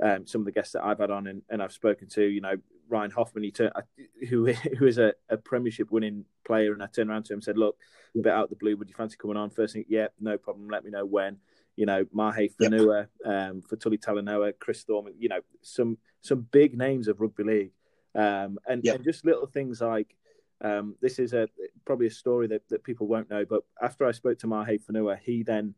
[0.02, 2.40] um, some of the guests that I've had on and, and I've spoken to, you
[2.40, 2.56] know,
[2.88, 3.72] Ryan Hoffman, he turned,
[4.28, 7.44] who who is a, a Premiership winning player, and I turned around to him and
[7.44, 7.76] said, "Look,
[8.16, 10.68] a bit out the blue, would you fancy coming on?" First thing, yeah, no problem.
[10.68, 11.38] Let me know when.
[11.76, 13.50] You know, Mahe Fonua, yep.
[13.50, 15.14] um, Fetuli Talanoa, Chris Thorman.
[15.18, 17.72] You know, some some big names of rugby league,
[18.14, 18.96] um, and, yep.
[18.96, 20.14] and just little things like.
[20.60, 21.48] Um, this is a
[21.84, 25.18] probably a story that, that people won't know, but after I spoke to Mahe Fonua,
[25.18, 25.74] he then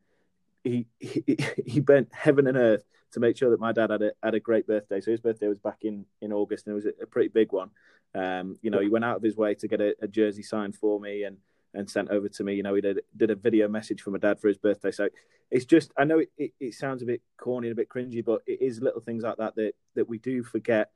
[0.67, 4.13] he, he he bent heaven and earth to make sure that my dad had a
[4.23, 5.01] had a great birthday.
[5.01, 7.53] So his birthday was back in in August, and it was a, a pretty big
[7.53, 7.71] one.
[8.15, 10.75] Um, you know, he went out of his way to get a, a, jersey signed
[10.75, 11.37] for me and
[11.75, 12.55] and sent over to me.
[12.55, 14.91] You know, he did did a video message for my dad for his birthday.
[14.91, 15.09] So
[15.51, 18.25] it's just I know it, it, it sounds a bit corny and a bit cringy,
[18.25, 20.91] but it is little things like that that that we do forget.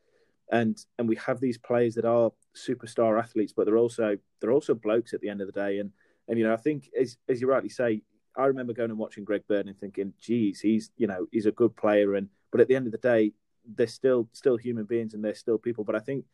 [0.51, 4.75] And and we have these players that are superstar athletes, but they're also they're also
[4.75, 5.79] blokes at the end of the day.
[5.79, 5.93] And
[6.27, 8.03] and you know, I think as as you rightly say,
[8.37, 11.53] I remember going and watching Greg Bird and thinking, geez, he's you know he's a
[11.53, 13.33] good player, and but at the end of the day,
[13.75, 15.85] they're still still human beings and they're still people.
[15.85, 16.25] But I think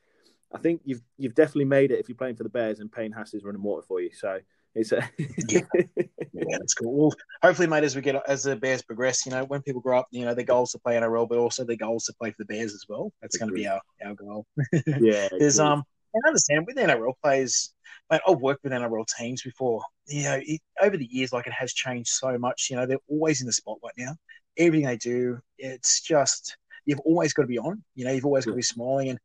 [0.53, 3.13] I think you've you've definitely made it if you're playing for the Bears and Payne
[3.13, 4.11] Haas is running water for you.
[4.13, 4.39] So
[4.75, 5.09] it's a
[5.49, 5.61] yeah.
[5.97, 6.95] yeah, that's cool.
[6.95, 9.99] Well, hopefully, mate, as we get as the Bears progress, you know, when people grow
[9.99, 12.37] up, you know, their goals to play NRL, but also their goals to play for
[12.39, 13.13] the Bears as well.
[13.21, 14.47] That's going to be our our goal.
[14.87, 15.83] yeah, there's um,
[16.25, 17.75] I understand with NRL players,
[18.11, 19.83] mate, I've worked with NRL teams before.
[20.07, 22.69] You know, it, over the years, like it has changed so much.
[22.71, 24.15] You know, they're always in the spotlight now.
[24.57, 27.83] Everything they do, it's just you've always got to be on.
[27.95, 29.11] You know, you've always got to be smiling.
[29.11, 29.19] And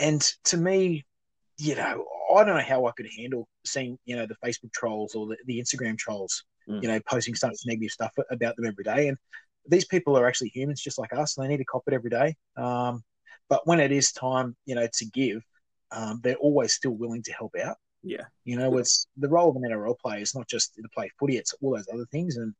[0.00, 1.04] and to me,
[1.56, 5.14] you know, I don't know how I could handle seeing you know the Facebook trolls
[5.14, 6.44] or the, the Instagram trolls.
[6.68, 6.82] mm.
[6.82, 9.08] you know, posting stuff negative stuff about them every day.
[9.08, 9.16] And
[9.68, 12.10] these people are actually humans just like us, and they need to cop it every
[12.10, 12.34] day.
[12.56, 13.02] Um,
[13.48, 15.42] but when it is time, you know, to give,
[15.90, 17.76] um, they're always still willing to help out.
[18.02, 21.10] Yeah, you know, it's the role of an NRL player is not just to play
[21.18, 22.36] footy; it's all those other things.
[22.36, 22.54] And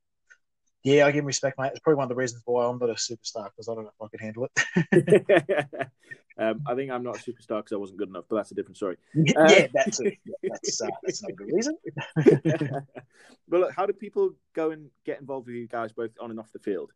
[0.85, 1.71] yeah, I give him respect, mate.
[1.73, 3.91] It's probably one of the reasons why I'm not a superstar because I don't know
[4.01, 5.89] if I can handle it.
[6.39, 8.55] um, I think I'm not a superstar because I wasn't good enough, but that's a
[8.55, 8.97] different story.
[9.15, 11.77] yeah, uh, that's a, that's uh, that's not a good reason.
[12.17, 16.39] but look, how do people go and get involved with you guys both on and
[16.39, 16.93] off the field?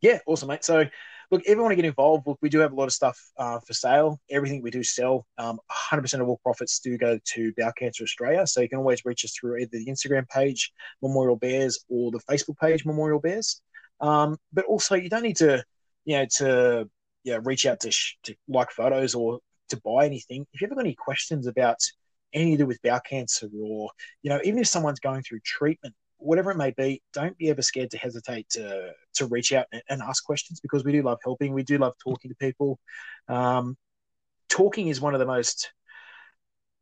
[0.00, 0.64] Yeah, awesome, mate.
[0.64, 0.84] So,
[1.34, 3.58] look, you want to get involved, look, we do have a lot of stuff uh,
[3.66, 4.20] for sale.
[4.30, 5.58] Everything we do sell, um,
[5.90, 8.46] 100% of all profits do go to Bowel Cancer Australia.
[8.46, 12.20] So you can always reach us through either the Instagram page, Memorial Bears, or the
[12.30, 13.60] Facebook page, Memorial Bears.
[14.00, 15.64] Um, but also, you don't need to,
[16.04, 16.88] you know, to
[17.24, 20.46] yeah, reach out to, sh- to like photos or to buy anything.
[20.52, 21.78] If you ever got any questions about
[22.32, 23.90] anything to do with bowel cancer, or
[24.22, 27.62] you know, even if someone's going through treatment whatever it may be, don't be ever
[27.62, 31.18] scared to hesitate to to reach out and, and ask questions because we do love
[31.22, 31.52] helping.
[31.52, 32.78] We do love talking to people.
[33.28, 33.76] Um,
[34.48, 35.72] talking is one of the most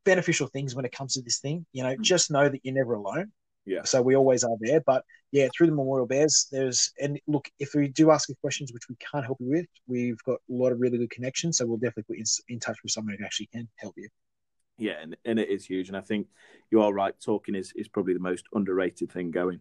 [0.05, 1.67] beneficial things when it comes to this thing.
[1.73, 3.33] You know, just know that you're never alone.
[3.65, 3.85] Yeah.
[3.85, 4.81] So we always are there.
[4.85, 8.73] But yeah, through the Memorial Bears, there's and look, if we do ask you questions
[8.73, 11.59] which we can't help you with, we've got a lot of really good connections.
[11.59, 14.09] So we'll definitely put you in, in touch with someone who actually can help you.
[14.83, 15.89] Yeah, and, and it is huge.
[15.89, 16.27] And I think
[16.73, 17.15] you are right.
[17.25, 19.61] Talking is, is probably the most underrated thing going.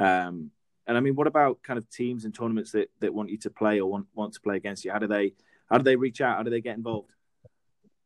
[0.00, 0.50] Um,
[0.86, 3.50] and I mean, what about kind of teams and tournaments that, that want you to
[3.50, 4.90] play or want, want to play against you?
[4.90, 5.34] How do they
[5.70, 6.36] how do they reach out?
[6.36, 7.10] How do they get involved?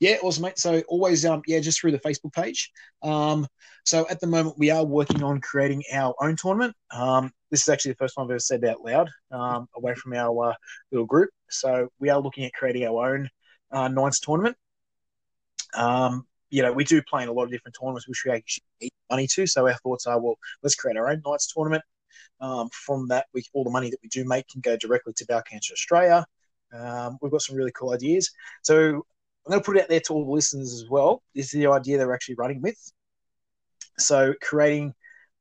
[0.01, 0.59] Yeah, awesome, mate.
[0.59, 2.71] So always, um, yeah, just through the Facebook page.
[3.03, 3.47] Um,
[3.85, 6.75] so at the moment, we are working on creating our own tournament.
[6.93, 9.95] Um, this is actually the first time I've ever said that out loud, um, away
[9.95, 10.55] from our uh,
[10.93, 11.31] little group.
[11.51, 13.29] So we are looking at creating our own
[13.73, 14.57] uh, tournament.
[15.75, 18.65] Um, you know, we do play in a lot of different tournaments, which we actually
[18.81, 19.47] need money to.
[19.47, 21.83] So our thoughts are, well, let's create our own Knights tournament.
[22.41, 25.27] Um, from that, we all the money that we do make can go directly to
[25.27, 26.25] Bowel Cancer Australia.
[26.73, 28.31] Um, we've got some really cool ideas.
[28.63, 29.05] So
[29.47, 31.23] I'm going to put it out there to all the listeners as well.
[31.35, 32.79] This is the idea they're actually running with.
[33.99, 34.95] So creating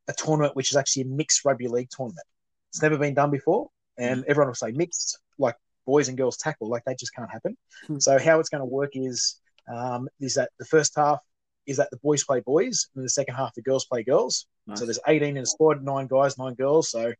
[0.08, 2.26] a tournament which is actually a mixed rugby league tournament.
[2.70, 4.26] It's never been done before, and mm.
[4.28, 7.58] everyone will say mixed, like boys and girls tackle, like that just can't happen.
[7.88, 8.02] Mm.
[8.02, 11.20] So how it's going to work is um, is that the first half
[11.66, 14.48] is that the boys play boys, and the second half the girls play girls.
[14.66, 14.80] Nice.
[14.80, 16.90] So there's 18 in the squad, nine guys, nine girls.
[16.90, 17.14] So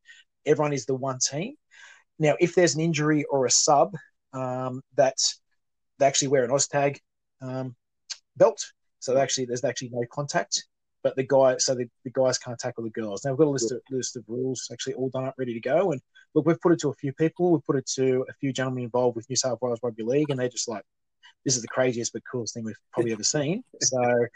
[0.46, 1.56] everyone is the one team.
[2.20, 3.96] Now, if there's an injury or a sub,
[4.34, 5.18] um, that
[6.00, 6.98] they actually wear an OzTag
[7.42, 7.76] um,
[8.36, 8.64] belt.
[9.00, 10.66] So actually, there's actually no contact.
[11.04, 13.24] But the guy, so the, the guys can't tackle the girls.
[13.24, 15.60] Now we've got a list of list of rules actually all done up, ready to
[15.60, 15.92] go.
[15.92, 16.02] And
[16.34, 17.52] look, we've put it to a few people.
[17.52, 20.40] We've put it to a few gentlemen involved with New South Wales Rugby League, and
[20.40, 20.84] they're just like,
[21.46, 23.64] this is the craziest but coolest thing we've probably ever seen.
[23.82, 24.28] So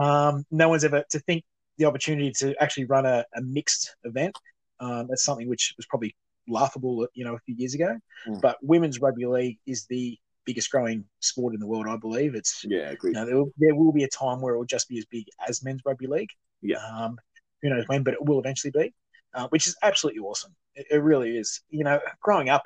[0.00, 1.44] um, no one's ever to think
[1.78, 4.36] the opportunity to actually run a, a mixed event.
[4.80, 6.14] Um, that's something which was probably
[6.48, 7.98] laughable, you know, a few years ago.
[8.28, 8.40] Mm.
[8.40, 12.34] But women's rugby league is the biggest growing sport in the world, I believe.
[12.34, 13.14] It's yeah, agreed.
[13.14, 15.06] You know, there, will, there will be a time where it will just be as
[15.06, 16.30] big as men's rugby league.
[16.62, 16.78] Yeah.
[16.78, 17.18] Um,
[17.62, 18.92] who knows when, but it will eventually be,
[19.34, 20.54] uh, which is absolutely awesome.
[20.74, 21.62] It, it, really is.
[21.70, 22.64] You know, growing up,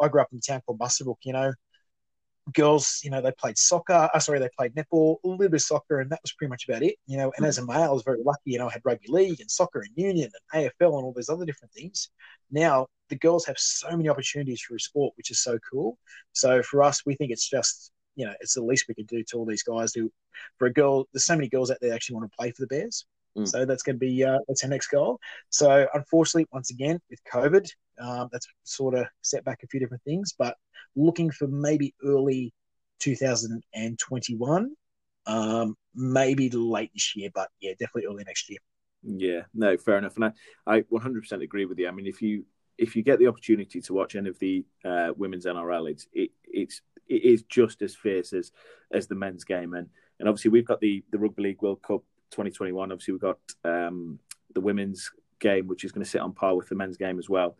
[0.00, 1.16] I grew up in a town called Muswellbrook.
[1.24, 1.52] You know,
[2.52, 4.08] girls, you know, they played soccer.
[4.12, 6.68] Uh, sorry, they played netball, a little bit of soccer, and that was pretty much
[6.68, 6.96] about it.
[7.06, 8.52] You know, and as a male, I was very lucky.
[8.52, 11.28] You know, I had rugby league and soccer and union and AFL and all those
[11.28, 12.10] other different things.
[12.50, 15.98] Now the girls have so many opportunities through sport, which is so cool.
[16.32, 19.22] So for us, we think it's just you know it's the least we can do
[19.24, 20.10] to all these guys who,
[20.58, 22.68] for a girl, there's so many girls out there actually want to play for the
[22.68, 23.04] Bears.
[23.36, 23.46] Mm.
[23.46, 25.20] So that's going to be uh, that's our next goal.
[25.50, 30.02] So unfortunately, once again with COVID, um, that's sort of set back a few different
[30.04, 30.34] things.
[30.38, 30.56] But
[30.96, 32.52] looking for maybe early
[33.00, 34.76] 2021,
[35.26, 38.58] um, maybe late this year, but yeah, definitely early next year.
[39.02, 40.32] Yeah, no, fair enough, and I,
[40.66, 41.88] I 100% agree with you.
[41.88, 42.44] I mean, if you
[42.76, 46.30] if you get the opportunity to watch any of the uh, women's NRL, it's it,
[46.44, 48.52] it's it is just as fierce as
[48.92, 52.02] as the men's game, and and obviously we've got the the Rugby League World Cup
[52.30, 52.92] 2021.
[52.92, 54.18] Obviously we've got um,
[54.54, 55.10] the women's
[55.40, 57.56] game, which is going to sit on par with the men's game as well.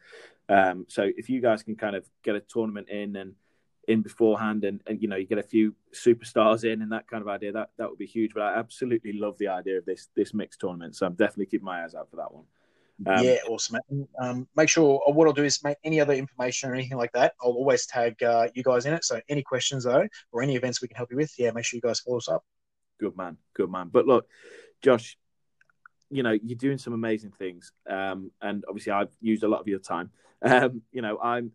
[0.49, 3.35] Um, so if you guys can kind of get a tournament in and
[3.89, 7.23] in beforehand, and, and you know you get a few superstars in and that kind
[7.23, 8.35] of idea, that that would be huge.
[8.35, 11.65] But I absolutely love the idea of this this mixed tournament, so I'm definitely keeping
[11.65, 12.45] my eyes out for that one.
[13.07, 13.79] Um, yeah, awesome.
[14.21, 17.13] Um, make sure uh, what I'll do is make any other information or anything like
[17.13, 17.33] that.
[17.43, 19.05] I'll always tag uh, you guys in it.
[19.05, 21.79] So any questions though, or any events we can help you with, yeah, make sure
[21.79, 22.45] you guys follow us up.
[22.99, 23.89] Good man, good man.
[23.91, 24.27] But look,
[24.83, 25.17] Josh,
[26.11, 29.69] you know you're doing some amazing things, um, and obviously I've used a lot of
[29.69, 30.11] your time.
[30.43, 31.53] Um, you know, I'm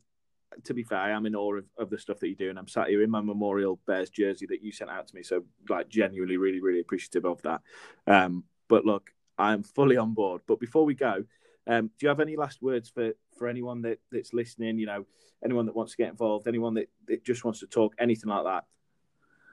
[0.63, 2.58] to be fair, I am in awe of, of the stuff that you do, and
[2.58, 5.24] I'm sat here in my Memorial Bears jersey that you sent out to me.
[5.24, 7.62] So, like, genuinely, really, really appreciative of that.
[8.08, 10.41] Um, but look, I'm fully on board.
[10.48, 11.24] But before we go,
[11.68, 14.78] um, do you have any last words for, for anyone that, that's listening?
[14.78, 15.06] You know,
[15.44, 18.46] anyone that wants to get involved, anyone that, that just wants to talk, anything like
[18.46, 18.65] that?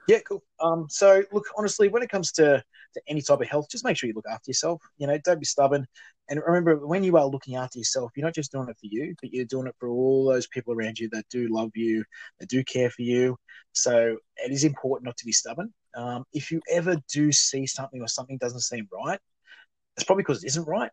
[0.09, 0.43] Yeah, cool.
[0.61, 2.63] Um, so look, honestly, when it comes to,
[2.95, 4.83] to any type of health, just make sure you look after yourself.
[4.99, 5.87] You know, don't be stubborn.
[6.29, 9.15] And remember, when you are looking after yourself, you're not just doing it for you,
[9.21, 12.05] but you're doing it for all those people around you that do love you,
[12.41, 13.37] that do care for you.
[13.73, 15.73] So it is important not to be stubborn.
[15.95, 19.19] Um, if you ever do see something or something doesn't seem right,
[19.97, 20.91] it's probably because it isn't right.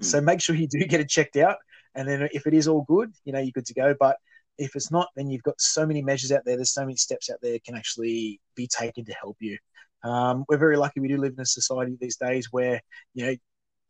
[0.00, 0.04] Mm.
[0.04, 1.56] So make sure you do get it checked out.
[1.94, 3.94] And then if it is all good, you know, you're good to go.
[3.98, 4.16] But
[4.60, 6.54] if it's not, then you've got so many measures out there.
[6.54, 9.56] There's so many steps out there can actually be taken to help you.
[10.04, 11.00] Um, we're very lucky.
[11.00, 12.80] We do live in a society these days where
[13.14, 13.34] you know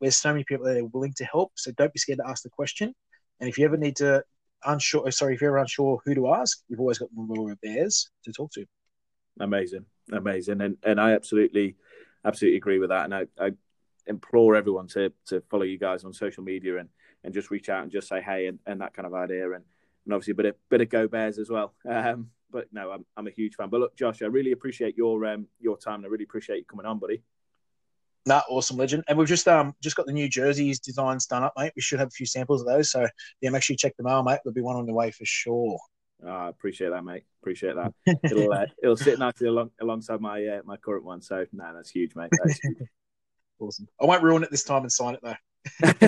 [0.00, 1.52] there's so many people that are willing to help.
[1.56, 2.94] So don't be scared to ask the question.
[3.40, 4.22] And if you ever need to
[4.64, 8.52] unsure, sorry, if you're unsure who to ask, you've always got Memorial Bears to talk
[8.52, 8.64] to.
[9.40, 11.76] Amazing, amazing, and and I absolutely,
[12.24, 13.06] absolutely agree with that.
[13.06, 13.50] And I, I
[14.06, 16.88] implore everyone to to follow you guys on social media and
[17.24, 19.64] and just reach out and just say hey and, and that kind of idea and
[20.04, 21.74] and obviously a bit of bit of Go Bears as well.
[21.88, 23.68] Um, but no, I'm I'm a huge fan.
[23.68, 25.96] But look, Josh, I really appreciate your um your time.
[25.96, 27.22] And I really appreciate you coming on, buddy.
[28.26, 29.04] Nah, awesome legend.
[29.08, 31.72] And we've just um just got the new jerseys designs done up, mate.
[31.76, 32.90] We should have a few samples of those.
[32.90, 33.06] So
[33.40, 34.40] yeah, make sure you check them out, mate.
[34.44, 35.78] There'll be one on the way for sure.
[36.22, 37.24] Oh, I appreciate that, mate.
[37.40, 37.94] Appreciate that.
[38.24, 41.22] It'll uh, it'll sit nicely along, alongside my uh, my current one.
[41.22, 42.30] So no, nah, that's huge, mate.
[42.42, 42.76] That's huge.
[43.58, 43.88] awesome.
[44.00, 45.34] I won't ruin it this time and sign it though.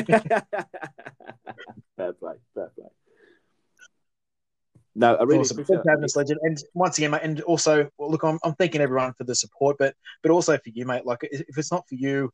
[1.97, 2.89] fair play, fair play.
[4.95, 5.59] No, I really awesome.
[5.59, 6.13] appreciate that.
[6.17, 6.39] legend.
[6.43, 9.77] And once again, mate, and also, well, look, I'm, I'm thanking everyone for the support,
[9.79, 11.07] but but also for you, mate.
[11.07, 12.31] Like, if it's not for you,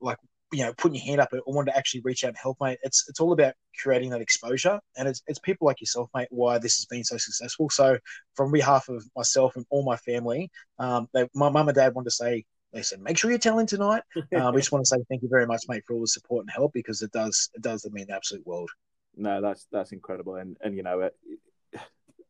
[0.00, 0.18] like
[0.52, 2.78] you know, putting your hand up or want to actually reach out and help, mate.
[2.82, 6.28] It's it's all about creating that exposure, and it's it's people like yourself, mate.
[6.30, 7.70] Why this has been so successful.
[7.70, 7.98] So,
[8.34, 12.06] from behalf of myself and all my family, um, they, my mum and dad want
[12.06, 12.44] to say.
[12.72, 14.02] They said, "Make sure you're telling tonight."
[14.36, 16.44] um, we just want to say thank you very much, mate, for all the support
[16.44, 18.70] and help because it does it does mean the absolute world.
[19.16, 21.14] No, that's that's incredible, and and you know, it,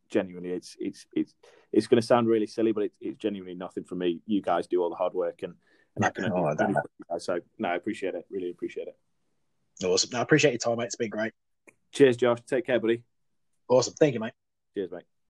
[0.09, 1.33] genuinely, it's it's it's
[1.71, 4.21] it's going to sound really silly, but it's, it's genuinely nothing for me.
[4.25, 5.53] You guys do all the hard work, and
[5.95, 6.55] and I can oh,
[7.11, 8.25] I so no, I appreciate it.
[8.29, 8.97] Really appreciate it.
[9.85, 10.09] Awesome.
[10.11, 10.85] No, I appreciate your time, mate.
[10.85, 11.33] It's been great.
[11.91, 12.39] Cheers, Josh.
[12.47, 13.03] Take care, buddy.
[13.69, 13.93] Awesome.
[13.93, 14.33] Thank you, mate.
[14.73, 15.16] Cheers, mate.